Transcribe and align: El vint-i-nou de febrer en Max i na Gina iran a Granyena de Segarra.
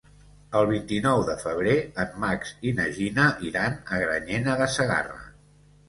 El 0.59 0.63
vint-i-nou 0.71 1.21
de 1.27 1.35
febrer 1.43 1.75
en 2.05 2.17
Max 2.25 2.55
i 2.71 2.75
na 2.83 2.89
Gina 2.99 3.29
iran 3.53 3.79
a 3.99 4.05
Granyena 4.07 4.61
de 4.65 4.75
Segarra. 4.81 5.27